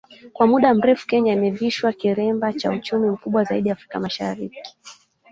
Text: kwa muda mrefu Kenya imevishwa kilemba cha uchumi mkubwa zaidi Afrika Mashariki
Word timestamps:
kwa 0.33 0.47
muda 0.47 0.73
mrefu 0.73 1.07
Kenya 1.07 1.33
imevishwa 1.33 1.93
kilemba 1.93 2.53
cha 2.53 2.71
uchumi 2.71 3.09
mkubwa 3.09 3.43
zaidi 3.43 3.69
Afrika 3.71 3.99
Mashariki 3.99 4.59